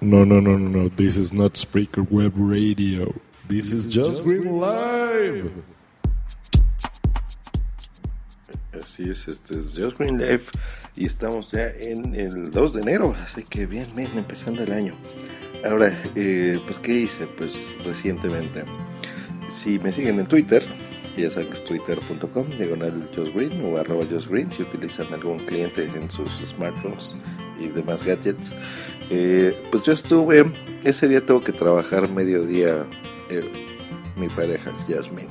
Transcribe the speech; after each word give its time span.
No, 0.00 0.24
no, 0.24 0.40
no, 0.40 0.58
no, 0.58 0.68
no. 0.68 0.88
This 0.88 1.16
is 1.16 1.32
not 1.32 1.54
Spreaker 1.54 2.08
Web 2.10 2.34
Radio. 2.36 3.14
This 3.48 3.72
is 3.72 3.86
Just 3.86 4.22
Green 4.24 4.60
Live. 4.60 5.50
Así 8.74 9.08
es, 9.08 9.26
este 9.26 9.58
es 9.58 9.74
Just 9.74 9.96
Green 9.98 10.18
Life 10.18 10.50
y 10.96 11.06
estamos 11.06 11.50
ya 11.50 11.70
en 11.70 12.14
el 12.14 12.50
2 12.50 12.74
de 12.74 12.82
enero, 12.82 13.14
así 13.24 13.42
que 13.42 13.64
bien, 13.64 13.86
bien, 13.96 14.10
empezando 14.16 14.62
el 14.64 14.72
año. 14.72 14.94
Ahora, 15.64 15.98
eh, 16.14 16.60
pues 16.66 16.78
¿qué 16.78 16.92
hice? 17.00 17.26
Pues 17.26 17.76
recientemente, 17.82 18.64
si 19.50 19.78
me 19.78 19.92
siguen 19.92 20.20
en 20.20 20.26
Twitter, 20.26 20.62
ya 21.16 21.30
saben 21.30 21.48
que 21.48 21.54
es 21.54 21.64
twitter.com, 21.64 22.50
diagonal 22.50 23.08
Just 23.16 23.34
Green 23.34 23.64
o 23.64 23.78
arroba 23.78 24.04
Just 24.10 24.28
Green, 24.28 24.52
si 24.52 24.62
utilizan 24.62 25.12
algún 25.14 25.38
cliente 25.38 25.84
en 25.84 26.10
sus 26.10 26.30
smartphones 26.44 27.16
y 27.58 27.68
demás 27.68 28.04
gadgets, 28.04 28.52
eh, 29.10 29.56
pues 29.70 29.82
yo 29.84 29.92
estuve, 29.92 30.50
ese 30.84 31.08
día 31.08 31.24
tengo 31.24 31.40
que 31.40 31.52
trabajar 31.52 32.10
mediodía 32.10 32.84
eh, 33.30 33.44
mi 34.16 34.28
pareja, 34.28 34.72
Jasmine. 34.88 35.28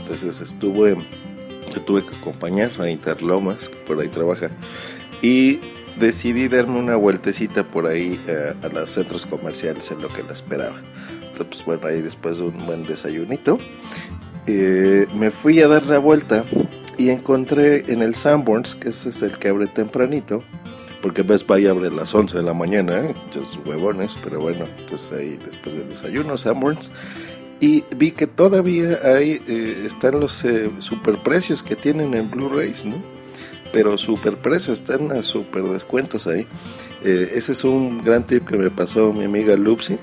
Entonces 0.00 0.40
estuve 0.40 0.96
yo 1.72 1.80
tuve 1.82 2.04
que 2.04 2.14
acompañar 2.16 2.70
a 2.80 2.90
Interlomas, 2.90 3.68
que 3.68 3.76
por 3.76 4.00
ahí 4.00 4.08
trabaja, 4.08 4.50
y 5.22 5.60
decidí 5.98 6.48
darme 6.48 6.78
una 6.78 6.96
vueltecita 6.96 7.64
por 7.64 7.86
ahí 7.86 8.20
eh, 8.26 8.54
a 8.62 8.68
los 8.68 8.90
centros 8.90 9.26
comerciales 9.26 9.90
en 9.90 10.02
lo 10.02 10.08
que 10.08 10.22
la 10.22 10.32
esperaba. 10.32 10.76
Entonces, 11.30 11.46
pues, 11.46 11.64
bueno, 11.64 11.86
ahí 11.86 12.00
después 12.00 12.36
de 12.36 12.44
un 12.44 12.66
buen 12.66 12.82
desayunito, 12.84 13.58
eh, 14.46 15.06
me 15.16 15.30
fui 15.30 15.60
a 15.60 15.68
dar 15.68 15.84
la 15.86 15.98
vuelta 15.98 16.44
y 16.96 17.10
encontré 17.10 17.92
en 17.92 18.02
el 18.02 18.14
Sanborns, 18.14 18.74
que 18.74 18.90
ese 18.90 19.08
es 19.08 19.22
el 19.22 19.38
que 19.38 19.48
abre 19.48 19.66
tempranito, 19.66 20.44
porque 21.04 21.20
Best 21.20 21.46
Buy 21.46 21.66
abre 21.66 21.88
a 21.88 21.90
las 21.90 22.14
11 22.14 22.38
de 22.38 22.42
la 22.42 22.54
mañana, 22.54 22.98
¿eh? 22.98 23.14
huevones, 23.66 24.16
pero 24.24 24.40
bueno, 24.40 24.64
entonces 24.78 25.12
ahí 25.12 25.36
después 25.36 25.76
del 25.76 25.86
desayuno, 25.90 26.38
Sanborns, 26.38 26.90
y 27.60 27.84
vi 27.94 28.12
que 28.12 28.26
todavía 28.26 28.98
hay, 29.04 29.42
eh, 29.46 29.84
están 29.86 30.18
los 30.18 30.42
eh, 30.46 30.70
superprecios 30.78 31.62
que 31.62 31.76
tienen 31.76 32.14
en 32.14 32.30
Blu-rays, 32.30 32.86
¿no? 32.86 32.96
Pero 33.70 33.98
superprecios, 33.98 34.80
están 34.80 35.12
a 35.12 35.22
super 35.22 35.64
descuentos 35.64 36.26
ahí. 36.26 36.46
Eh, 37.04 37.32
ese 37.34 37.52
es 37.52 37.64
un 37.64 38.02
gran 38.02 38.26
tip 38.26 38.48
que 38.48 38.56
me 38.56 38.70
pasó 38.70 39.12
mi 39.12 39.24
amiga 39.24 39.56
Lupsi. 39.56 39.98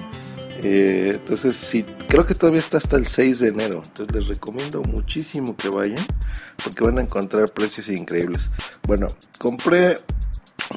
Eh, 0.63 1.13
entonces, 1.15 1.55
sí, 1.55 1.83
creo 2.07 2.27
que 2.27 2.35
todavía 2.35 2.59
está 2.59 2.77
hasta 2.77 2.97
el 2.97 3.07
6 3.07 3.39
de 3.39 3.47
enero. 3.47 3.81
Entonces, 3.83 4.15
les 4.15 4.27
recomiendo 4.27 4.83
muchísimo 4.83 5.57
que 5.57 5.69
vayan 5.69 6.05
porque 6.63 6.83
van 6.83 6.99
a 6.99 7.01
encontrar 7.01 7.49
precios 7.51 7.89
increíbles. 7.89 8.41
Bueno, 8.87 9.07
compré 9.39 9.95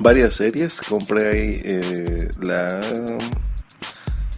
varias 0.01 0.35
series. 0.35 0.81
Compré 0.81 1.29
ahí 1.29 2.29
la 2.43 2.81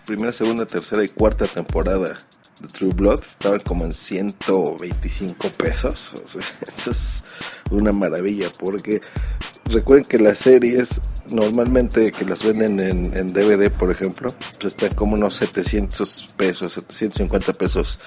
primera, 0.05 0.33
segunda, 0.33 0.67
tercera 0.67 1.05
y 1.05 1.09
cuarta 1.09 1.47
temporada 1.47 2.17
de 2.61 2.69
True 2.69 2.95
Blood 2.95 3.23
estaban 3.23 3.61
como 3.61 3.85
en 3.85 3.93
125 3.93 5.49
pesos. 5.59 6.13
Eso 6.77 6.91
es 6.91 7.25
una 7.71 7.93
maravilla 7.93 8.49
porque 8.59 9.01
recuerden 9.67 10.05
que 10.05 10.19
las 10.19 10.39
series 10.39 11.01
normalmente 11.31 12.13
que 12.13 12.25
las 12.25 12.45
venden 12.45 13.15
en, 13.15 13.29
DVD, 13.29 13.71
por 13.71 13.91
ejemplo, 13.91 14.29
pues 14.61 14.75
están 14.75 14.95
como 14.95 15.15
unos 15.15 15.37
700 15.37 16.35
pesos, 16.37 16.73
750 16.75 17.53
pesos 17.55 17.99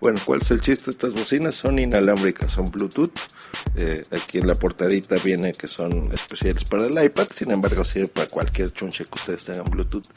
Bueno, 0.01 0.19
¿cuál 0.25 0.41
es 0.41 0.51
el 0.51 0.59
chiste? 0.59 0.91
Estas 0.91 1.13
bocinas 1.13 1.55
son 1.55 1.79
inalámbricas, 1.79 2.51
son 2.53 2.65
Bluetooth. 2.65 3.13
Eh, 3.77 4.01
aquí 4.11 4.39
en 4.39 4.47
la 4.47 4.55
portadita 4.55 5.15
viene 5.23 5.53
que 5.53 5.67
son 5.67 6.11
especiales 6.11 6.65
para 6.65 6.87
el 6.87 7.05
iPad, 7.05 7.27
sin 7.33 7.51
embargo 7.51 7.85
sirve 7.85 8.09
para 8.09 8.27
cualquier 8.27 8.69
chunche 8.71 9.05
que 9.05 9.13
ustedes 9.13 9.45
tengan 9.45 9.71
Bluetooth. 9.71 10.09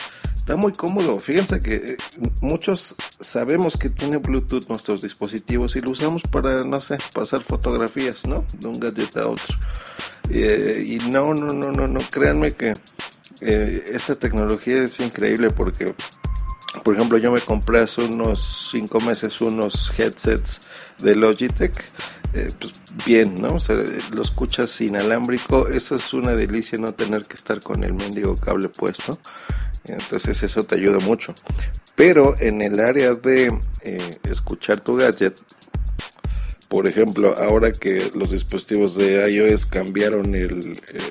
Está 0.48 0.56
muy 0.56 0.72
cómodo. 0.72 1.20
Fíjense 1.20 1.60
que 1.60 1.74
eh, 1.74 1.96
muchos 2.40 2.94
sabemos 3.20 3.76
que 3.76 3.90
tiene 3.90 4.16
Bluetooth 4.16 4.66
nuestros 4.70 5.02
dispositivos 5.02 5.76
y 5.76 5.82
lo 5.82 5.90
usamos 5.90 6.22
para, 6.22 6.62
no 6.62 6.80
sé, 6.80 6.96
pasar 7.12 7.42
fotografías, 7.42 8.26
¿no? 8.26 8.42
De 8.58 8.66
un 8.66 8.80
gadget 8.80 9.14
a 9.18 9.28
otro. 9.28 9.54
Eh, 10.30 10.84
y 10.86 10.96
no, 11.10 11.34
no, 11.34 11.48
no, 11.48 11.70
no, 11.70 11.86
no, 11.86 12.00
créanme 12.10 12.50
que 12.52 12.72
eh, 13.42 13.84
esta 13.92 14.14
tecnología 14.14 14.84
es 14.84 14.98
increíble 15.00 15.50
porque, 15.50 15.94
por 16.82 16.96
ejemplo, 16.96 17.18
yo 17.18 17.30
me 17.30 17.42
compré 17.42 17.80
hace 17.80 18.04
unos 18.04 18.70
5 18.72 19.00
meses 19.00 19.42
unos 19.42 19.92
headsets 19.98 20.60
de 21.02 21.14
Logitech. 21.14 21.74
pues 22.32 22.72
bien, 23.04 23.34
¿no? 23.34 23.48
O 23.48 24.14
lo 24.16 24.22
escuchas 24.22 24.80
inalámbrico, 24.80 25.68
eso 25.68 25.96
es 25.96 26.14
una 26.14 26.32
delicia 26.32 26.78
no 26.78 26.90
tener 26.94 27.20
que 27.24 27.34
estar 27.34 27.60
con 27.60 27.84
el 27.84 27.92
mendigo 27.92 28.34
cable 28.34 28.70
puesto. 28.70 29.18
Entonces 29.84 30.42
eso 30.42 30.62
te 30.62 30.76
ayuda 30.76 30.98
mucho. 31.04 31.34
Pero 31.96 32.34
en 32.38 32.62
el 32.62 32.78
área 32.80 33.12
de 33.14 33.46
eh, 33.82 34.10
escuchar 34.30 34.80
tu 34.80 34.96
gadget, 34.96 35.40
Por 36.68 36.86
ejemplo, 36.86 37.34
ahora 37.38 37.72
que 37.72 38.10
los 38.14 38.30
dispositivos 38.30 38.94
de 38.94 39.32
iOS 39.32 39.64
cambiaron 39.64 40.34
eh, 40.34 40.48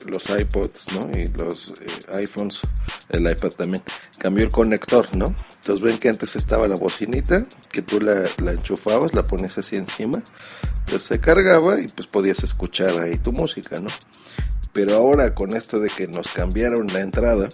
los 0.05 0.29
iPods, 0.29 0.85
¿no? 0.93 1.19
Y 1.19 1.25
los 1.29 1.69
eh, 1.81 2.19
iPhones, 2.19 2.59
el 3.09 3.21
iPad 3.21 3.49
también, 3.49 3.83
cambió 4.19 4.45
el 4.45 4.51
conector, 4.51 5.07
¿no? 5.17 5.25
Entonces 5.55 5.81
ven 5.83 5.97
que 5.97 6.09
antes 6.09 6.35
estaba 6.35 6.67
la 6.67 6.75
bocinita, 6.75 7.43
que 7.71 7.81
tú 7.81 7.99
la, 7.99 8.23
la 8.43 8.51
enchufabas, 8.51 9.15
la 9.15 9.23
ponías 9.23 9.57
así 9.57 9.77
encima, 9.77 10.21
pues 10.85 11.01
se 11.01 11.19
cargaba 11.19 11.79
y 11.81 11.87
pues 11.87 12.05
podías 12.05 12.43
escuchar 12.43 13.01
ahí 13.01 13.17
tu 13.17 13.33
música, 13.33 13.79
¿no? 13.79 13.89
Pero 14.73 14.95
ahora 14.95 15.33
con 15.33 15.55
esto 15.55 15.79
de 15.79 15.89
que 15.89 16.07
nos 16.07 16.31
cambiaron 16.33 16.85
la 16.93 16.99
entrada, 16.99 17.49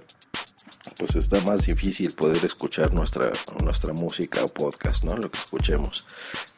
pues 0.97 1.15
está 1.15 1.41
más 1.41 1.65
difícil 1.65 2.13
poder 2.13 2.43
escuchar 2.43 2.93
nuestra, 2.93 3.31
nuestra 3.61 3.93
música 3.93 4.43
o 4.43 4.47
podcast, 4.47 5.03
¿no? 5.03 5.15
Lo 5.15 5.29
que 5.29 5.39
escuchemos. 5.39 6.05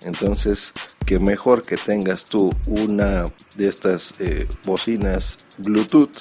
Entonces, 0.06 0.74
que 1.06 1.20
mejor 1.20 1.62
que 1.62 1.78
tengas 1.78 2.26
tú 2.26 2.50
una 2.68 3.26
de 3.58 3.68
estas 3.68 4.20
eh, 4.20 4.48
bocinas 4.66 5.38
Bluetooth, 5.60 6.18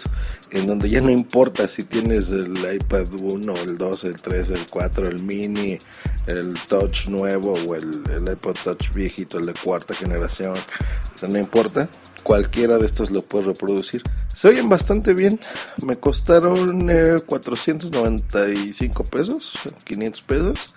en 0.51 0.67
donde 0.67 0.91
ya 0.91 1.01
no 1.01 1.11
importa 1.11 1.67
si 1.67 1.85
tienes 1.85 2.29
el 2.29 2.53
iPad 2.53 3.09
1, 3.21 3.53
el 3.67 3.79
2, 3.79 4.05
el 4.05 4.15
3, 4.15 4.51
el 4.51 4.67
4, 4.71 5.09
el 5.09 5.25
mini, 5.25 5.79
el 6.27 6.55
Touch 6.69 7.09
nuevo 7.09 7.55
o 7.67 7.75
el, 7.75 8.03
el 8.11 8.33
iPod 8.33 8.57
Touch 8.63 8.93
viejito, 8.95 9.39
el 9.39 9.47
de 9.47 9.55
cuarta 9.55 9.95
generación, 9.95 10.53
o 10.53 11.19
sea, 11.19 11.29
no 11.29 11.39
importa, 11.39 11.89
cualquiera 12.23 12.79
de 12.79 12.87
estos 12.87 13.11
lo 13.11 13.23
puedes 13.23 13.47
reproducir. 13.47 14.03
Se 14.45 14.51
oyen 14.51 14.69
bastante 14.69 15.15
bien, 15.15 15.41
me 15.87 15.95
costaron 15.95 16.91
eh, 16.91 17.17
495 17.25 19.05
pesos, 19.05 19.55
500 19.87 20.23
pesos, 20.25 20.77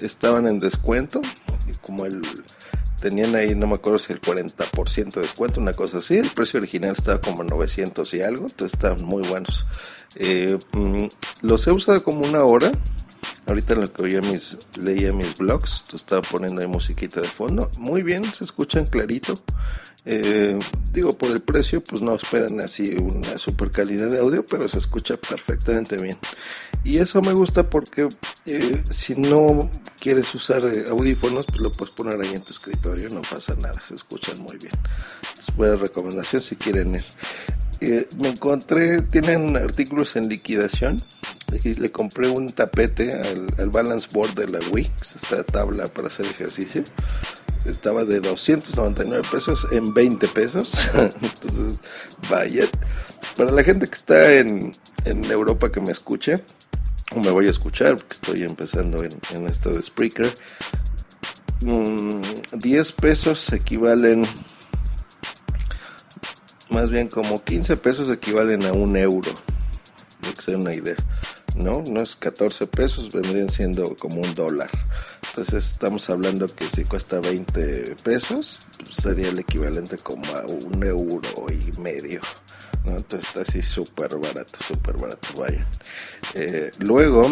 estaban 0.00 0.48
en 0.48 0.58
descuento, 0.58 1.20
como 1.82 2.06
el 2.06 2.22
tenían 3.02 3.36
ahí, 3.36 3.54
no 3.54 3.66
me 3.66 3.74
acuerdo 3.74 3.98
si 3.98 4.14
el 4.14 4.20
40% 4.22 5.12
de 5.12 5.20
descuento, 5.20 5.60
una 5.60 5.72
cosa 5.72 5.98
así. 5.98 6.16
El 6.16 6.30
precio 6.30 6.58
original 6.58 6.94
estaba 6.96 7.20
como 7.20 7.44
900 7.44 8.14
y 8.14 8.22
algo, 8.22 8.46
entonces 8.48 8.72
estaban 8.72 9.04
muy 9.04 9.22
buenos. 9.28 9.68
Eh, 10.16 10.56
mm, 10.72 11.06
los 11.42 11.66
he 11.66 11.70
usado 11.70 12.02
como 12.02 12.26
una 12.26 12.44
hora. 12.44 12.72
Ahorita 13.52 13.74
en 13.74 13.80
lo 13.82 13.86
que 13.86 14.02
oía 14.04 14.20
mis, 14.22 14.56
leía 14.80 15.12
mis 15.12 15.34
blogs, 15.36 15.84
estaba 15.94 16.22
poniendo 16.22 16.62
ahí 16.62 16.66
musiquita 16.66 17.20
de 17.20 17.28
fondo. 17.28 17.70
Muy 17.78 18.02
bien, 18.02 18.24
se 18.24 18.44
escuchan 18.44 18.86
clarito. 18.86 19.34
Eh, 20.06 20.58
digo, 20.90 21.10
por 21.10 21.30
el 21.30 21.42
precio, 21.42 21.84
pues 21.84 22.02
no 22.02 22.14
esperan 22.14 22.62
así 22.62 22.94
una 22.94 23.36
super 23.36 23.70
calidad 23.70 24.08
de 24.08 24.20
audio, 24.20 24.42
pero 24.46 24.66
se 24.70 24.78
escucha 24.78 25.18
perfectamente 25.18 25.96
bien. 26.02 26.16
Y 26.82 26.96
eso 26.96 27.20
me 27.20 27.34
gusta 27.34 27.62
porque 27.68 28.08
eh, 28.46 28.82
si 28.88 29.16
no 29.16 29.70
quieres 30.00 30.34
usar 30.34 30.64
eh, 30.74 30.84
audífonos, 30.88 31.44
pues 31.44 31.60
lo 31.60 31.70
puedes 31.72 31.92
poner 31.92 32.18
ahí 32.22 32.32
en 32.34 32.40
tu 32.40 32.54
escritorio, 32.54 33.10
no 33.10 33.20
pasa 33.20 33.54
nada, 33.56 33.74
se 33.84 33.96
escuchan 33.96 34.42
muy 34.42 34.56
bien. 34.56 34.72
Es 35.38 35.54
buena 35.54 35.74
recomendación 35.76 36.40
si 36.40 36.56
quieren 36.56 36.94
ir. 36.94 37.04
Me 38.18 38.28
encontré, 38.28 39.02
tienen 39.02 39.56
artículos 39.56 40.16
en 40.16 40.28
liquidación. 40.28 40.96
Y 41.64 41.74
le 41.74 41.90
compré 41.90 42.28
un 42.28 42.46
tapete 42.46 43.12
al, 43.12 43.46
al 43.58 43.68
balance 43.68 44.08
board 44.12 44.32
de 44.34 44.46
la 44.46 44.58
Wii, 44.70 44.90
esta 45.00 45.44
tabla 45.44 45.84
para 45.84 46.08
hacer 46.08 46.24
ejercicio 46.24 46.82
estaba 47.66 48.04
de 48.04 48.20
299 48.20 49.26
pesos 49.30 49.66
en 49.70 49.92
20 49.92 50.28
pesos. 50.28 50.72
Entonces, 50.94 51.80
vaya. 52.30 52.66
Para 53.36 53.52
la 53.52 53.62
gente 53.62 53.86
que 53.86 53.94
está 53.94 54.34
en, 54.34 54.72
en 55.04 55.24
Europa 55.30 55.70
que 55.70 55.80
me 55.80 55.92
escuche, 55.92 56.34
o 57.14 57.20
me 57.20 57.30
voy 57.30 57.46
a 57.48 57.50
escuchar, 57.50 57.96
porque 57.96 58.14
estoy 58.14 58.46
empezando 58.46 59.02
en, 59.02 59.10
en 59.34 59.46
esto 59.46 59.70
de 59.70 59.82
Spreaker, 59.82 60.32
10 62.52 62.92
pesos 62.92 63.52
equivalen, 63.52 64.22
más 66.72 66.90
bien 66.90 67.08
como 67.08 67.42
15 67.42 67.76
pesos 67.76 68.12
equivalen 68.12 68.64
a 68.64 68.72
un 68.72 68.96
euro, 68.96 69.30
de 70.22 70.34
que 70.34 70.42
sea 70.42 70.56
una 70.56 70.74
idea. 70.74 70.96
¿no? 71.56 71.82
No 71.90 72.02
es 72.02 72.16
14 72.16 72.66
pesos, 72.66 73.08
vendrían 73.12 73.48
siendo 73.48 73.84
como 73.96 74.20
un 74.20 74.34
dólar. 74.34 74.70
Entonces 75.28 75.72
estamos 75.72 76.08
hablando 76.10 76.46
que 76.46 76.64
si 76.66 76.84
cuesta 76.84 77.20
20 77.20 77.96
pesos, 78.04 78.60
pues 78.78 78.96
sería 78.96 79.28
el 79.28 79.38
equivalente 79.38 79.96
como 80.02 80.24
a 80.36 80.44
un 80.46 80.86
euro 80.86 81.46
y 81.50 81.80
medio. 81.80 82.20
Entonces 82.84 83.28
está 83.28 83.42
así 83.42 83.62
súper 83.62 84.10
barato, 84.18 84.58
súper 84.66 84.96
barato, 84.96 85.28
vayan. 85.40 85.66
Eh, 86.34 86.70
luego, 86.80 87.22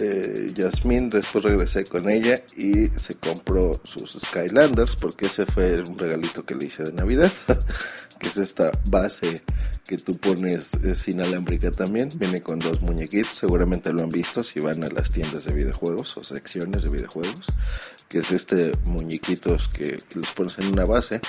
eh, 0.00 0.46
Yasmin, 0.54 1.08
después 1.08 1.44
regresé 1.44 1.84
con 1.84 2.10
ella 2.10 2.34
y 2.56 2.86
se 2.88 3.14
compró 3.14 3.72
sus 3.84 4.12
Skylanders 4.12 4.96
porque 4.96 5.26
ese 5.26 5.46
fue 5.46 5.80
un 5.80 5.96
regalito 5.98 6.44
que 6.44 6.54
le 6.54 6.66
hice 6.66 6.84
de 6.84 6.92
Navidad, 6.92 7.32
que 8.18 8.28
es 8.28 8.36
esta 8.38 8.70
base 8.88 9.42
que 9.86 9.96
tú 9.96 10.16
pones 10.16 10.70
es 10.82 11.08
inalámbrica 11.08 11.70
también, 11.70 12.08
viene 12.16 12.40
con 12.40 12.58
dos 12.58 12.80
muñequitos, 12.80 13.36
seguramente 13.36 13.92
lo 13.92 14.02
han 14.02 14.08
visto 14.08 14.42
si 14.42 14.60
van 14.60 14.82
a 14.84 14.90
las 14.90 15.10
tiendas 15.10 15.44
de 15.44 15.54
videojuegos 15.54 16.16
o 16.16 16.22
secciones 16.22 16.82
de 16.82 16.90
videojuegos, 16.90 17.44
que 18.08 18.20
es 18.20 18.30
este 18.32 18.70
muñequitos 18.86 19.68
que 19.68 19.96
los 20.14 20.30
pones 20.32 20.58
en 20.58 20.72
una 20.72 20.84
base, 20.84 21.20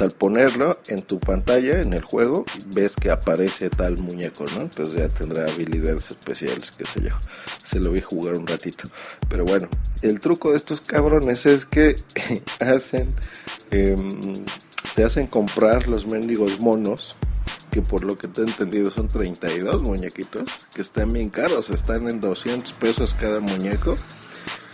al 0.00 0.10
ponerlo 0.10 0.78
en 0.88 1.02
tu 1.02 1.18
pantalla, 1.18 1.80
en 1.80 1.92
el 1.92 2.02
juego, 2.02 2.44
ves 2.74 2.94
que 2.96 3.10
aparece 3.10 3.70
tal 3.70 3.96
muñeco, 3.98 4.44
¿no? 4.54 4.62
Entonces 4.62 4.94
ya 4.96 5.08
tendrá 5.08 5.44
habilidades 5.50 6.10
especiales, 6.10 6.70
qué 6.70 6.84
sé 6.84 7.02
yo, 7.02 7.16
se 7.64 7.80
lo 7.80 7.92
vi 7.92 8.00
jugar 8.06 8.38
un 8.38 8.46
ratito, 8.46 8.88
pero 9.28 9.44
bueno, 9.44 9.68
el 10.02 10.20
truco 10.20 10.50
de 10.50 10.56
estos 10.56 10.80
cabrones 10.80 11.46
es 11.46 11.64
que 11.64 11.96
hacen, 12.60 13.08
eh, 13.70 13.94
te 14.94 15.04
hacen 15.04 15.26
comprar 15.26 15.88
los 15.88 16.06
mendigos 16.06 16.60
monos 16.60 17.18
que 17.76 17.82
por 17.82 18.04
lo 18.04 18.16
que 18.16 18.28
te 18.28 18.40
he 18.40 18.44
entendido 18.44 18.90
son 18.90 19.06
32 19.06 19.82
muñequitos, 19.82 20.66
que 20.74 20.80
están 20.80 21.08
bien 21.08 21.28
caros, 21.28 21.68
están 21.68 22.10
en 22.10 22.20
200 22.20 22.72
pesos 22.78 23.14
cada 23.20 23.38
muñeco, 23.40 23.94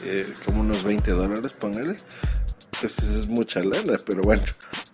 eh, 0.05 0.23
como 0.47 0.61
unos 0.63 0.85
20 0.85 1.11
dólares, 1.11 1.53
póngale. 1.55 1.97
Pues 2.81 2.99
es 3.01 3.29
mucha 3.29 3.59
lana, 3.59 3.97
pero 4.07 4.23
bueno, 4.23 4.45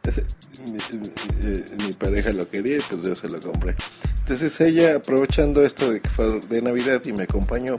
mi, 0.73 1.93
pareja 1.93 2.31
lo 2.32 2.49
quería 2.49 2.79
y 2.79 2.81
pues 2.81 3.02
yo 3.02 3.14
se 3.14 3.29
lo 3.29 3.41
compré. 3.41 3.75
Entonces 4.20 4.58
ella, 4.62 4.96
aprovechando 4.96 5.62
esto 5.62 5.91
de 5.91 6.00
que 6.00 6.08
fue 6.11 6.41
de 6.49 6.62
Navidad 6.62 7.02
y 7.05 7.12
me 7.12 7.25
acompañó, 7.25 7.76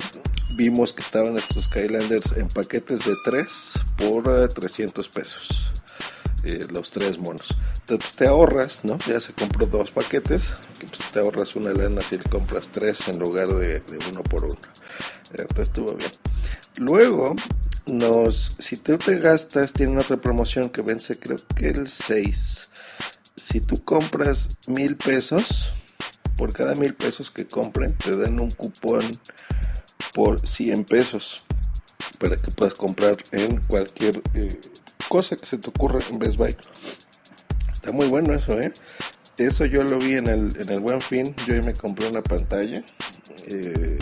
vimos 0.60 0.92
que 0.92 1.02
estaban 1.02 1.38
estos 1.38 1.66
Skylanders 1.66 2.34
en 2.34 2.50
paquetes 2.50 3.06
de 3.06 3.14
3 3.24 3.46
por 3.98 4.50
300 4.50 5.06
eh, 5.06 5.10
pesos. 5.14 5.72
Eh, 6.44 6.62
los 6.74 6.92
tres 6.92 7.18
monos. 7.18 7.48
Entonces 7.82 7.86
pues, 7.88 8.16
te 8.16 8.28
ahorras, 8.28 8.86
¿no? 8.86 8.98
Ya 9.08 9.20
se 9.20 9.34
compró 9.34 9.66
dos 9.66 9.92
paquetes, 9.92 10.58
pues, 10.80 11.12
te 11.12 11.20
ahorras 11.20 11.56
una 11.58 11.72
lana 11.72 12.00
si 12.02 12.18
le 12.18 12.24
compras 12.24 12.70
tres 12.72 13.08
en 13.10 13.20
lugar 13.20 13.48
de, 13.48 13.82
uno 14.12 14.24
por 14.24 14.46
uno. 14.46 14.60
Entonces 15.32 15.68
estuvo 15.68 15.96
bien. 15.96 16.12
Luego, 16.78 17.36
nos, 17.88 18.56
si 18.60 18.78
tú 18.78 18.98
te 18.98 19.20
gastas, 19.20 19.74
tiene 19.74 19.98
otra 19.98 20.18
promoción 20.18 20.70
que 20.70 20.82
vence 20.82 21.18
creo 21.18 21.38
que 21.56 21.70
el 21.70 21.88
6. 21.88 22.72
Si 23.36 23.62
tú 23.62 23.84
compras 23.84 24.58
mil 24.68 24.96
pesos, 24.96 25.72
por 26.38 26.54
cada 26.54 26.74
mil 26.76 26.96
pesos 26.96 27.32
que 27.32 27.46
compren, 27.46 27.98
te 27.98 28.12
dan 28.16 28.40
un 28.40 28.50
cupón 28.52 29.02
por 30.14 30.40
100 30.48 30.84
pesos 30.86 31.46
para 32.20 32.36
que 32.36 32.52
puedas 32.52 32.74
comprar 32.74 33.16
en 33.32 33.62
cualquier 33.62 34.22
eh, 34.34 34.50
cosa 35.08 35.36
que 35.36 35.46
se 35.46 35.58
te 35.58 35.70
ocurra 35.70 36.00
en 36.12 36.20
Best 36.20 36.38
Buy. 36.38 36.56
Está 37.74 37.92
muy 37.92 38.08
bueno 38.08 38.34
eso, 38.34 38.60
¿eh? 38.60 38.72
Eso 39.38 39.66
yo 39.66 39.84
lo 39.84 39.98
vi 40.00 40.16
en 40.16 40.28
el, 40.28 40.50
en 40.62 40.70
el 40.70 40.82
Buen 40.82 41.00
Fin. 41.00 41.34
Yo 41.48 41.56
me 41.64 41.74
compré 41.74 42.10
una 42.10 42.22
pantalla. 42.22 42.84
Eh, 43.48 43.98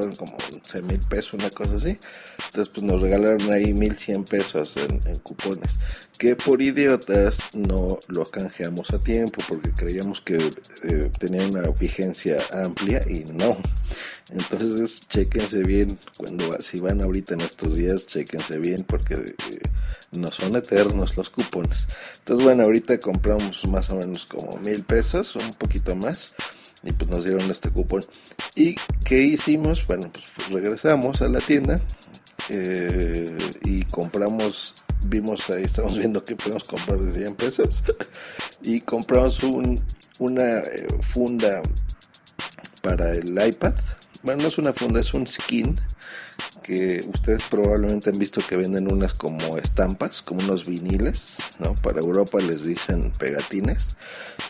como 0.00 0.36
11 0.54 0.82
mil 0.82 1.00
pesos, 1.00 1.34
una 1.34 1.50
cosa 1.50 1.74
así. 1.74 1.98
Entonces, 2.46 2.72
pues 2.74 2.82
nos 2.82 3.02
regalaron 3.02 3.52
ahí 3.52 3.72
1100 3.72 4.24
pesos 4.24 4.74
en, 4.76 5.00
en, 5.06 5.18
cupones. 5.20 5.74
Que 6.18 6.34
por 6.34 6.60
idiotas 6.62 7.38
no 7.54 7.98
lo 8.08 8.24
canjeamos 8.24 8.92
a 8.92 8.98
tiempo 8.98 9.42
porque 9.48 9.72
creíamos 9.72 10.20
que 10.20 10.36
eh, 10.36 11.10
tenía 11.18 11.46
una 11.46 11.68
vigencia 11.70 12.38
amplia 12.52 13.00
y 13.08 13.24
no. 13.34 13.50
Entonces, 14.30 15.08
chequense 15.08 15.62
bien 15.62 15.98
cuando 16.16 16.60
si 16.60 16.80
van 16.80 17.02
ahorita 17.02 17.34
en 17.34 17.40
estos 17.40 17.76
días, 17.76 18.06
chequense 18.06 18.58
bien 18.58 18.84
porque 18.84 19.14
eh, 19.14 19.34
no 20.12 20.28
son 20.28 20.56
eternos 20.56 21.16
los 21.16 21.30
cupones. 21.30 21.86
Entonces, 22.18 22.44
bueno, 22.44 22.64
ahorita 22.64 22.98
compramos 22.98 23.66
más 23.68 23.88
o 23.90 23.96
menos 23.96 24.26
como 24.26 24.58
mil 24.58 24.84
pesos, 24.84 25.34
un 25.36 25.50
poquito 25.54 25.94
más 25.96 26.34
y 26.82 26.92
pues 26.92 27.10
nos 27.10 27.24
dieron 27.24 27.50
este 27.50 27.70
cupón. 27.70 28.00
¿Y 28.54 28.74
qué 29.04 29.20
hicimos? 29.22 29.86
Bueno, 29.86 30.10
pues 30.12 30.48
regresamos 30.50 31.20
a 31.22 31.28
la 31.28 31.38
tienda 31.38 31.76
eh, 32.50 33.36
y 33.64 33.82
compramos, 33.84 34.74
vimos 35.06 35.48
ahí, 35.50 35.62
estamos 35.62 35.98
viendo 35.98 36.24
que 36.24 36.36
podemos 36.36 36.64
comprar 36.68 37.00
de 37.00 37.14
100 37.14 37.34
pesos 37.36 37.84
y 38.62 38.80
compramos 38.80 39.42
un, 39.42 39.80
una 40.20 40.58
eh, 40.60 40.86
funda 41.10 41.60
para 42.82 43.12
el 43.12 43.30
iPad. 43.30 43.74
Bueno, 44.22 44.42
no 44.42 44.48
es 44.48 44.58
una 44.58 44.72
funda, 44.72 45.00
es 45.00 45.12
un 45.14 45.26
skin 45.26 45.74
que 46.68 47.00
ustedes 47.14 47.44
probablemente 47.50 48.10
han 48.10 48.18
visto 48.18 48.42
que 48.46 48.58
venden 48.58 48.92
unas 48.92 49.14
como 49.14 49.56
estampas, 49.56 50.20
como 50.20 50.44
unos 50.44 50.68
viniles, 50.68 51.38
¿no? 51.60 51.74
Para 51.76 52.00
Europa 52.00 52.36
les 52.46 52.62
dicen 52.62 53.10
pegatines, 53.18 53.96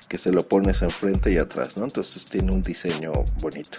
que 0.08 0.18
se 0.18 0.32
lo 0.32 0.42
pones 0.42 0.82
enfrente 0.82 1.32
y 1.32 1.38
atrás, 1.38 1.76
¿no? 1.76 1.84
Entonces 1.84 2.24
tiene 2.24 2.50
un 2.50 2.60
diseño 2.62 3.12
bonito. 3.40 3.78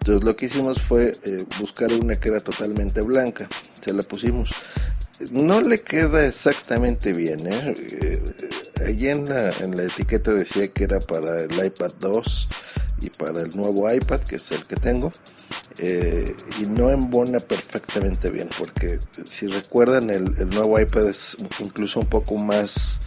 Entonces 0.00 0.24
lo 0.24 0.36
que 0.36 0.46
hicimos 0.46 0.78
fue 0.82 1.12
eh, 1.24 1.38
buscar 1.58 1.90
una 1.94 2.14
que 2.16 2.28
era 2.28 2.40
totalmente 2.40 3.00
blanca, 3.00 3.48
se 3.82 3.94
la 3.94 4.02
pusimos. 4.02 4.50
No 5.32 5.62
le 5.62 5.78
queda 5.78 6.26
exactamente 6.26 7.14
bien, 7.14 7.46
¿eh? 7.46 7.74
eh 8.02 8.22
allí 8.86 9.08
en 9.08 9.24
la, 9.24 9.50
en 9.60 9.74
la 9.74 9.84
etiqueta 9.84 10.34
decía 10.34 10.68
que 10.68 10.84
era 10.84 10.98
para 11.00 11.36
el 11.36 11.66
iPad 11.66 11.92
2 12.00 12.48
y 13.00 13.10
para 13.10 13.42
el 13.42 13.50
nuevo 13.56 13.92
iPad, 13.92 14.20
que 14.20 14.36
es 14.36 14.50
el 14.52 14.62
que 14.62 14.76
tengo, 14.76 15.10
eh, 15.78 16.24
y 16.60 16.66
no 16.66 16.90
embona 16.90 17.38
perfectamente 17.38 18.30
bien, 18.30 18.48
porque 18.58 18.98
si 19.24 19.46
recuerdan, 19.46 20.10
el, 20.10 20.48
nuevo 20.50 20.78
iPad 20.78 21.08
es 21.08 21.36
incluso 21.60 22.00
un 22.00 22.06
poco 22.06 22.36
más 22.36 22.98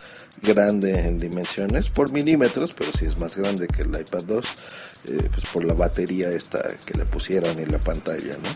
grande 0.41 0.91
en 0.91 1.17
dimensiones, 1.17 1.89
por 1.89 2.11
milímetros, 2.11 2.73
pero 2.73 2.91
si 2.97 3.05
es 3.05 3.19
más 3.19 3.37
grande 3.37 3.67
que 3.67 3.83
el 3.83 3.89
iPad 3.89 4.23
2, 4.25 4.45
eh, 5.05 5.29
pues 5.31 5.43
por 5.53 5.63
la 5.65 5.73
batería 5.73 6.29
esta 6.29 6.65
que 6.85 6.97
le 6.97 7.05
pusieron 7.05 7.57
y 7.59 7.65
la 7.65 7.79
pantalla, 7.79 8.37
¿no? 8.43 8.49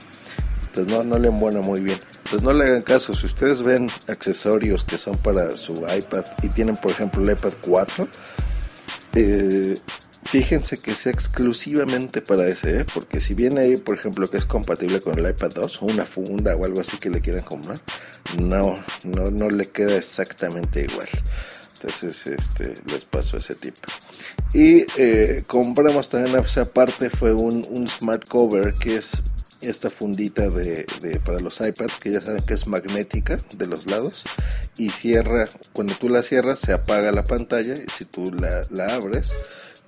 No, 0.85 1.01
no 1.01 1.17
le 1.17 1.29
embona 1.29 1.59
muy 1.61 1.81
bien. 1.81 1.97
Entonces 2.17 2.41
no 2.43 2.51
le 2.51 2.65
hagan 2.65 2.83
caso, 2.83 3.13
si 3.13 3.25
ustedes 3.25 3.63
ven 3.63 3.87
accesorios 4.07 4.83
que 4.83 4.97
son 4.97 5.17
para 5.17 5.49
su 5.51 5.73
iPad 5.73 6.23
y 6.43 6.49
tienen 6.49 6.75
por 6.75 6.91
ejemplo 6.91 7.23
el 7.23 7.31
iPad 7.31 7.53
4, 7.65 8.07
eh, 9.15 9.73
fíjense 10.29 10.77
que 10.77 10.93
sea 10.93 11.13
exclusivamente 11.13 12.21
para 12.21 12.47
ese, 12.47 12.81
¿eh? 12.81 12.85
porque 12.93 13.21
si 13.21 13.33
viene 13.33 13.61
ahí, 13.61 13.77
por 13.77 13.97
ejemplo, 13.97 14.27
que 14.27 14.37
es 14.37 14.45
compatible 14.45 14.99
con 14.99 15.17
el 15.17 15.29
iPad 15.29 15.51
2 15.55 15.81
o 15.81 15.85
una 15.85 16.05
funda 16.05 16.55
o 16.55 16.65
algo 16.65 16.81
así 16.81 16.97
que 16.97 17.09
le 17.09 17.21
quieran 17.21 17.43
comprar, 17.45 17.77
no, 18.41 18.73
no, 19.05 19.31
no 19.31 19.49
le 19.49 19.65
queda 19.65 19.95
exactamente 19.95 20.85
igual. 20.89 21.07
Entonces, 21.75 22.27
este, 22.27 22.73
les 22.91 23.05
paso 23.05 23.37
ese 23.37 23.55
tipo. 23.55 23.81
Y 24.53 24.85
eh, 24.97 25.43
compramos 25.47 26.09
también, 26.09 26.43
esa 26.43 26.65
parte 26.65 27.09
fue 27.09 27.31
un, 27.31 27.63
un 27.69 27.87
smart 27.87 28.27
cover 28.27 28.73
que 28.73 28.97
es 28.97 29.11
esta 29.69 29.89
fundita 29.89 30.49
de, 30.49 30.85
para 31.23 31.39
los 31.39 31.59
iPads 31.59 31.99
que 31.99 32.11
ya 32.13 32.21
saben 32.21 32.43
que 32.45 32.53
es 32.53 32.67
magnética 32.67 33.37
de 33.57 33.67
los 33.67 33.85
lados 33.85 34.23
y 34.77 34.89
cierra, 34.89 35.47
cuando 35.73 35.93
tú 35.95 36.09
la 36.09 36.23
cierras 36.23 36.59
se 36.59 36.73
apaga 36.73 37.11
la 37.11 37.23
pantalla 37.23 37.73
y 37.73 37.89
si 37.91 38.05
tú 38.05 38.23
la, 38.39 38.61
la 38.71 38.95
abres 38.95 39.35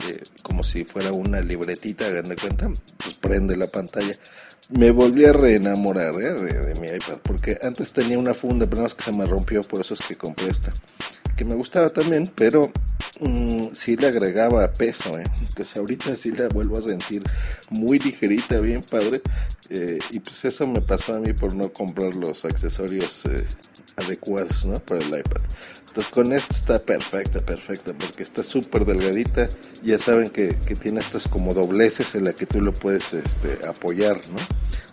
eh, 0.07 0.21
como 0.43 0.63
si 0.63 0.85
fuera 0.85 1.11
una 1.11 1.41
libretita, 1.41 2.07
hagan 2.07 2.23
de 2.23 2.35
cuenta, 2.35 2.69
pues 3.03 3.17
prende 3.19 3.57
la 3.57 3.67
pantalla. 3.67 4.13
Me 4.77 4.91
volví 4.91 5.25
a 5.25 5.33
reenamorar 5.33 6.11
¿eh? 6.21 6.31
de, 6.31 6.79
mi 6.79 6.87
iPad 6.87 7.19
porque 7.23 7.57
antes 7.61 7.91
tenía 7.91 8.17
una 8.17 8.33
funda, 8.33 8.65
pero 8.69 8.85
que 8.85 9.03
se 9.03 9.11
me 9.11 9.25
rompió, 9.25 9.61
por 9.61 9.81
eso 9.81 9.95
es 9.95 9.99
que 10.01 10.15
compré 10.15 10.49
esta 10.49 10.71
que 11.39 11.45
me 11.45 11.55
gustaba 11.55 11.87
también, 11.87 12.29
pero 12.35 12.69
si 13.71 13.73
sí 13.73 13.95
le 13.95 14.07
agregaba 14.07 14.69
peso, 14.73 15.17
¿eh? 15.17 15.23
entonces 15.39 15.77
ahorita 15.77 16.13
sí 16.13 16.31
la 16.31 16.49
vuelvo 16.49 16.79
a 16.79 16.81
sentir 16.81 17.23
muy 17.69 17.97
ligerita, 17.97 18.59
bien 18.59 18.81
padre, 18.81 19.21
eh, 19.69 19.99
y 20.11 20.19
pues 20.19 20.43
eso 20.43 20.67
me 20.67 20.81
pasó 20.81 21.15
a 21.15 21.19
mí 21.21 21.31
por 21.31 21.55
no 21.55 21.71
comprar 21.71 22.13
los 22.15 22.43
accesorios 22.43 23.23
eh, 23.29 23.47
adecuados, 23.95 24.65
¿no? 24.65 24.73
Para 24.73 24.99
el 24.99 25.19
iPad. 25.19 25.41
Entonces 25.89 26.13
con 26.13 26.31
esta 26.31 26.55
está 26.55 26.79
perfecta, 26.79 27.39
perfecta, 27.39 27.93
porque 27.97 28.21
está 28.21 28.43
súper 28.43 28.85
delgadita, 28.85 29.47
ya 29.83 29.97
saben 29.97 30.29
que, 30.29 30.49
que, 30.49 30.75
tiene 30.75 30.99
estas 30.99 31.27
como 31.27 31.53
dobleces 31.53 32.13
en 32.13 32.25
la 32.25 32.33
que 32.33 32.45
tú 32.45 32.61
lo 32.61 32.71
puedes 32.71 33.13
este, 33.13 33.57
apoyar, 33.67 34.15
¿no? 34.29 34.37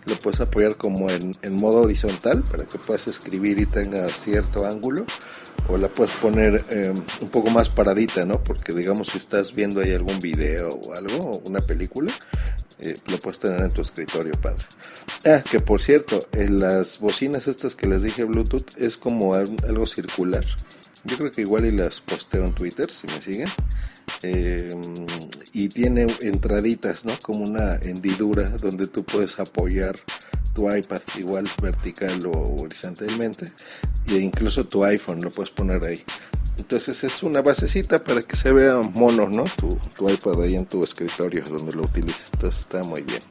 Lo 0.07 0.15
puedes 0.19 0.41
apoyar 0.41 0.75
como 0.75 1.07
en, 1.09 1.31
en 1.43 1.55
modo 1.55 1.81
horizontal 1.81 2.43
para 2.43 2.65
que 2.65 2.79
puedas 2.79 3.05
escribir 3.07 3.61
y 3.61 3.67
tenga 3.67 4.09
cierto 4.09 4.65
ángulo 4.65 5.05
o 5.69 5.77
la 5.77 5.87
puedes 5.89 6.13
poner 6.13 6.65
eh, 6.69 6.93
un 7.21 7.29
poco 7.29 7.51
más 7.51 7.69
paradita, 7.69 8.25
¿no? 8.25 8.41
Porque 8.43 8.73
digamos 8.73 9.09
si 9.09 9.17
estás 9.17 9.53
viendo 9.53 9.81
ahí 9.81 9.93
algún 9.93 10.17
video 10.19 10.69
o 10.69 10.93
algo, 10.95 11.31
o 11.31 11.41
una 11.49 11.59
película, 11.59 12.11
eh, 12.79 12.93
lo 13.07 13.17
puedes 13.19 13.39
tener 13.39 13.61
en 13.61 13.69
tu 13.69 13.81
escritorio, 13.81 14.31
padre. 14.41 14.63
Ah, 15.25 15.43
que 15.49 15.59
por 15.59 15.81
cierto, 15.81 16.19
en 16.33 16.59
las 16.59 16.99
bocinas 16.99 17.47
estas 17.47 17.75
que 17.75 17.87
les 17.87 18.01
dije 18.01 18.23
Bluetooth 18.23 18.77
es 18.77 18.97
como 18.97 19.33
algo 19.33 19.85
circular. 19.85 20.43
Yo 21.03 21.17
creo 21.17 21.31
que 21.31 21.41
igual 21.41 21.65
y 21.65 21.71
las 21.71 22.01
posteo 22.01 22.45
en 22.45 22.53
Twitter, 22.53 22.89
si 22.91 23.07
me 23.07 23.21
siguen. 23.21 23.47
Eh, 24.23 24.69
y 25.53 25.69
tiene 25.69 26.07
entraditas, 26.21 27.05
¿no? 27.05 27.13
Como 27.21 27.43
una 27.43 27.75
hendidura 27.81 28.49
donde 28.49 28.87
tú 28.87 29.03
puedes 29.03 29.39
apoyar 29.39 29.95
tu 30.53 30.69
iPad 30.69 31.01
igual 31.19 31.45
vertical 31.61 32.19
o 32.33 32.55
horizontalmente 32.63 33.45
e 34.07 34.15
incluso 34.15 34.65
tu 34.65 34.83
iPhone 34.83 35.19
lo 35.21 35.29
puedes 35.29 35.51
poner 35.51 35.83
ahí. 35.85 36.03
Entonces 36.57 37.03
es 37.03 37.23
una 37.23 37.41
basecita 37.41 37.99
para 37.99 38.21
que 38.21 38.35
se 38.35 38.51
vea 38.51 38.77
mono, 38.95 39.27
¿no? 39.29 39.43
Tu, 39.43 39.69
tu 39.93 40.09
iPad 40.09 40.41
ahí 40.43 40.55
en 40.55 40.65
tu 40.65 40.81
escritorio 40.81 41.43
donde 41.43 41.75
lo 41.75 41.83
utilices. 41.83 42.31
Está 42.43 42.81
muy 42.83 43.01
bien. 43.03 43.21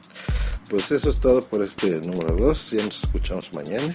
Pues 0.69 0.91
eso 0.91 1.09
es 1.09 1.19
todo 1.19 1.41
por 1.41 1.63
este 1.63 1.99
número 2.01 2.35
2. 2.35 2.71
Ya 2.71 2.83
nos 2.83 3.03
escuchamos 3.03 3.49
mañana. 3.53 3.89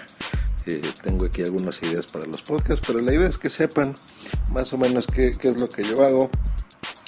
Eh, 0.66 0.80
tengo 1.02 1.26
aquí 1.26 1.42
algunas 1.42 1.82
ideas 1.82 2.06
para 2.06 2.26
los 2.26 2.40
podcasts, 2.42 2.84
pero 2.86 3.00
la 3.00 3.12
idea 3.12 3.28
es 3.28 3.38
que 3.38 3.50
sepan 3.50 3.94
más 4.52 4.72
o 4.72 4.78
menos 4.78 5.06
qué, 5.06 5.32
qué 5.32 5.48
es 5.48 5.60
lo 5.60 5.68
que 5.68 5.82
yo 5.82 6.02
hago, 6.02 6.30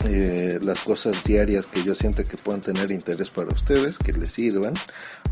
eh, 0.06 0.58
las 0.62 0.80
cosas 0.80 1.22
diarias 1.22 1.66
que 1.66 1.84
yo 1.84 1.94
siento 1.94 2.24
que 2.24 2.36
puedan 2.36 2.60
tener 2.60 2.90
interés 2.90 3.30
para 3.30 3.54
ustedes, 3.54 3.96
que 3.98 4.12
les 4.12 4.30
sirvan, 4.30 4.74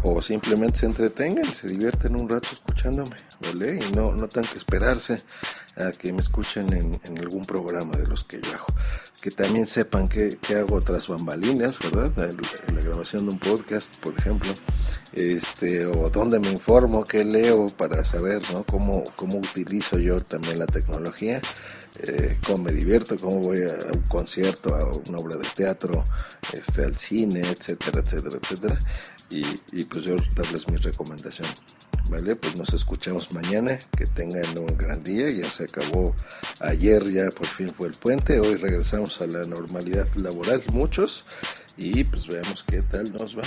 o 0.05 0.23
simplemente 0.23 0.81
se 0.81 0.87
entretengan, 0.87 1.45
se 1.53 1.67
divierten 1.67 2.15
un 2.15 2.29
rato 2.29 2.49
escuchándome, 2.53 3.17
¿vale? 3.41 3.79
Y 3.79 3.97
no, 3.97 4.13
no 4.13 4.29
tengan 4.29 4.51
que 4.51 4.59
esperarse 4.59 5.17
a 5.77 5.91
que 5.91 6.13
me 6.13 6.21
escuchen 6.21 6.73
en, 6.73 6.93
en 7.05 7.19
algún 7.19 7.43
programa 7.43 7.97
de 7.97 8.07
los 8.07 8.25
que 8.25 8.41
yo 8.41 8.51
hago. 8.53 8.67
Que 9.23 9.31
también 9.31 9.67
sepan 9.67 10.09
que, 10.09 10.37
hago 10.57 10.77
otras 10.77 11.09
bambalinas, 11.09 11.79
¿verdad? 11.79 12.31
En, 12.69 12.75
la 12.75 12.83
grabación 12.83 13.29
de 13.29 13.35
un 13.35 13.39
podcast, 13.39 13.99
por 14.01 14.19
ejemplo, 14.19 14.53
este, 15.13 15.87
o 15.87 16.11
donde 16.11 16.41
me 16.41 16.51
informo, 16.51 17.05
qué 17.05 17.25
leo 17.25 17.67
para 17.79 18.05
saber, 18.05 18.43
¿no? 18.53 18.65
Cómo, 18.65 19.05
cómo 19.15 19.39
utilizo 19.39 19.99
yo 19.99 20.17
también 20.17 20.59
la 20.59 20.67
tecnología, 20.67 21.41
eh, 22.01 22.37
cómo 22.47 22.65
me 22.65 22.73
divierto, 22.73 23.15
cómo 23.17 23.39
voy 23.39 23.59
a 23.63 23.93
un 23.95 24.03
concierto 24.09 24.75
a 24.75 24.85
una 25.09 25.19
obra 25.19 25.37
de 25.37 25.49
teatro, 25.55 26.03
este, 26.53 26.85
al 26.85 26.95
cine, 26.97 27.43
etcétera, 27.43 28.01
etcétera, 28.01 28.39
etcétera. 28.43 28.79
Y, 29.31 29.43
y 29.73 29.85
pues 29.85 30.05
yo 30.05 30.17
darles 30.35 30.69
mi 30.69 30.77
recomendación. 30.77 31.47
¿Vale? 32.11 32.37
Pues 32.37 32.59
nos 32.59 32.75
escuchamos 32.75 33.33
mañana. 33.33 33.79
Que 33.97 34.05
tengan 34.07 34.45
un 34.59 34.77
gran 34.77 35.03
día. 35.03 35.31
Ya 35.31 35.49
se 35.63 35.81
acabó 35.81 36.15
ayer, 36.61 37.03
ya 37.13 37.29
por 37.29 37.47
fin 37.47 37.69
fue 37.69 37.89
el 37.89 37.95
puente. 37.95 38.41
Hoy 38.41 38.57
regresamos 38.57 39.21
a 39.21 39.27
la 39.27 39.43
normalidad 39.43 40.07
laboral, 40.17 40.63
muchos. 40.73 41.27
Y 41.77 42.05
pues 42.05 42.27
veamos 42.27 42.65
qué 42.67 42.79
tal 42.79 43.05
nos 43.13 43.37
va. 43.37 43.43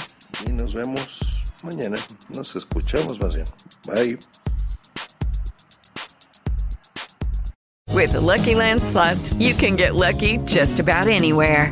Y 0.48 0.52
nos 0.52 0.76
vemos 0.76 1.44
mañana. 1.64 1.98
Nos 2.36 2.56
escuchamos 2.56 3.20
más 3.20 3.36
bien. 3.36 3.48
Bye. 3.88 4.20
With 7.94 8.12
the 8.12 8.20
Lucky 8.20 8.56
Land 8.56 8.84
slots, 8.84 9.34
you 9.40 9.54
can 9.54 9.78
get 9.78 9.96
lucky 9.96 10.38
just 10.46 10.80
about 10.80 11.08
anywhere. 11.08 11.72